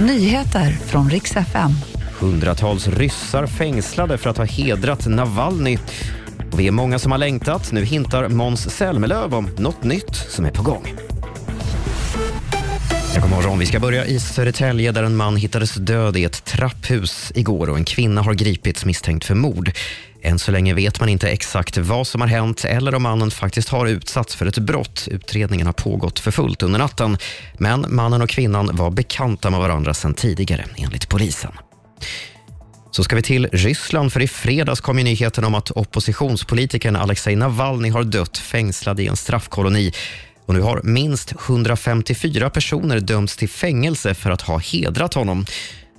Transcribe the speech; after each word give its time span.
Nyheter 0.00 0.70
från 0.70 1.10
riks 1.10 1.36
FM. 1.36 1.70
Hundratals 2.20 2.88
ryssar 2.88 3.46
fängslade 3.46 4.18
för 4.18 4.30
att 4.30 4.36
ha 4.36 4.44
hedrat 4.44 5.06
Navalny. 5.06 5.78
Och 6.52 6.60
vi 6.60 6.66
är 6.66 6.72
många 6.72 6.98
som 6.98 7.12
har 7.12 7.18
längtat. 7.18 7.72
Nu 7.72 7.84
hintar 7.84 8.28
Måns 8.28 8.70
Zelmerlöw 8.70 9.36
om 9.36 9.48
något 9.58 9.84
nytt 9.84 10.14
som 10.14 10.44
är 10.44 10.50
på 10.50 10.62
gång. 10.62 11.07
Ja, 13.18 13.22
god 13.22 13.30
morgon. 13.30 13.58
Vi 13.58 13.66
ska 13.66 13.80
börja 13.80 14.06
i 14.06 14.20
Södertälje 14.20 14.92
där 14.92 15.02
en 15.02 15.16
man 15.16 15.36
hittades 15.36 15.74
död 15.74 16.16
i 16.16 16.24
ett 16.24 16.44
trapphus 16.44 17.32
igår 17.34 17.70
och 17.70 17.76
en 17.76 17.84
kvinna 17.84 18.22
har 18.22 18.34
gripits 18.34 18.84
misstänkt 18.84 19.24
för 19.24 19.34
mord. 19.34 19.70
Än 20.22 20.38
så 20.38 20.52
länge 20.52 20.74
vet 20.74 21.00
man 21.00 21.08
inte 21.08 21.28
exakt 21.28 21.76
vad 21.76 22.06
som 22.06 22.20
har 22.20 22.28
hänt 22.28 22.64
eller 22.64 22.94
om 22.94 23.02
mannen 23.02 23.30
faktiskt 23.30 23.68
har 23.68 23.86
utsatts 23.86 24.34
för 24.34 24.46
ett 24.46 24.58
brott. 24.58 25.08
Utredningen 25.10 25.66
har 25.66 25.72
pågått 25.72 26.18
för 26.18 26.30
fullt 26.30 26.62
under 26.62 26.78
natten. 26.78 27.18
Men 27.58 27.86
mannen 27.88 28.22
och 28.22 28.28
kvinnan 28.28 28.76
var 28.76 28.90
bekanta 28.90 29.50
med 29.50 29.60
varandra 29.60 29.94
sedan 29.94 30.14
tidigare, 30.14 30.64
enligt 30.76 31.08
polisen. 31.08 31.52
Så 32.90 33.04
ska 33.04 33.16
vi 33.16 33.22
till 33.22 33.48
Ryssland, 33.52 34.12
för 34.12 34.22
i 34.22 34.28
fredags 34.28 34.80
kom 34.80 34.98
ju 34.98 35.04
nyheten 35.04 35.44
om 35.44 35.54
att 35.54 35.70
oppositionspolitikern 35.70 36.96
Alexej 36.96 37.36
Navalny 37.36 37.88
har 37.88 38.02
dött 38.02 38.38
fängslad 38.38 39.00
i 39.00 39.06
en 39.06 39.16
straffkoloni. 39.16 39.92
Och 40.48 40.54
nu 40.54 40.60
har 40.60 40.80
minst 40.84 41.32
154 41.32 42.50
personer 42.50 43.00
dömts 43.00 43.36
till 43.36 43.48
fängelse 43.48 44.14
för 44.14 44.30
att 44.30 44.40
ha 44.40 44.58
hedrat 44.58 45.14
honom. 45.14 45.44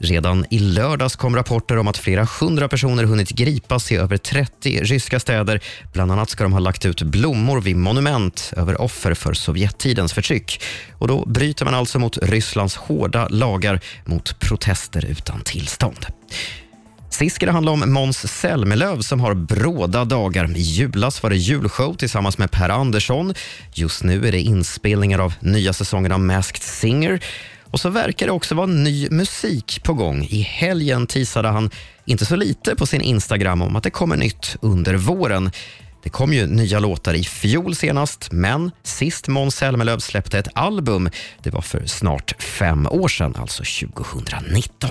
Redan 0.00 0.44
i 0.50 0.58
lördags 0.58 1.16
kom 1.16 1.36
rapporter 1.36 1.78
om 1.78 1.88
att 1.88 1.98
flera 1.98 2.28
hundra 2.40 2.68
personer 2.68 3.04
hunnit 3.04 3.30
gripas 3.30 3.92
i 3.92 3.96
över 3.96 4.16
30 4.16 4.80
ryska 4.82 5.20
städer. 5.20 5.60
Bland 5.92 6.12
annat 6.12 6.30
ska 6.30 6.44
de 6.44 6.52
ha 6.52 6.60
lagt 6.60 6.86
ut 6.86 7.02
blommor 7.02 7.60
vid 7.60 7.76
monument 7.76 8.52
över 8.56 8.80
offer 8.80 9.14
för 9.14 9.34
Sovjettidens 9.34 10.12
förtryck. 10.12 10.62
Och 10.98 11.08
då 11.08 11.24
bryter 11.26 11.64
man 11.64 11.74
alltså 11.74 11.98
mot 11.98 12.18
Rysslands 12.22 12.76
hårda 12.76 13.28
lagar 13.28 13.80
mot 14.04 14.40
protester 14.40 15.04
utan 15.04 15.40
tillstånd. 15.40 16.06
Sist 17.18 17.36
ska 17.36 17.46
det 17.46 17.52
handla 17.52 17.70
om 17.70 17.92
Måns 17.92 18.32
Zelmerlöw 18.32 19.02
som 19.02 19.20
har 19.20 19.34
bråda 19.34 20.04
dagar. 20.04 20.56
I 20.56 20.60
julas 20.60 21.22
var 21.22 21.30
det 21.30 21.36
julshow 21.36 21.94
tillsammans 21.94 22.38
med 22.38 22.50
Per 22.50 22.68
Andersson. 22.68 23.34
Just 23.74 24.02
nu 24.02 24.28
är 24.28 24.32
det 24.32 24.40
inspelningar 24.40 25.18
av 25.18 25.34
nya 25.40 25.72
säsongen 25.72 26.12
av 26.12 26.20
Masked 26.20 26.62
Singer. 26.62 27.20
Och 27.70 27.80
så 27.80 27.90
verkar 27.90 28.26
det 28.26 28.32
också 28.32 28.54
vara 28.54 28.66
ny 28.66 29.08
musik 29.10 29.80
på 29.84 29.94
gång. 29.94 30.26
I 30.30 30.40
helgen 30.40 31.06
teasade 31.06 31.48
han 31.48 31.70
inte 32.04 32.26
så 32.26 32.36
lite 32.36 32.76
på 32.76 32.86
sin 32.86 33.00
Instagram 33.00 33.62
om 33.62 33.76
att 33.76 33.82
det 33.82 33.90
kommer 33.90 34.16
nytt 34.16 34.56
under 34.60 34.94
våren. 34.94 35.50
Det 36.02 36.10
kom 36.10 36.32
ju 36.32 36.46
nya 36.46 36.78
låtar 36.78 37.14
i 37.14 37.24
fjol 37.24 37.74
senast, 37.74 38.28
men 38.32 38.70
sist 38.82 39.28
Måns 39.28 39.56
Zelmerlöw 39.56 40.00
släppte 40.00 40.38
ett 40.38 40.48
album, 40.54 41.10
det 41.42 41.50
var 41.50 41.62
för 41.62 41.86
snart 41.86 42.42
fem 42.42 42.86
år 42.86 43.08
sedan, 43.08 43.34
alltså 43.38 43.62
2019. 43.86 44.90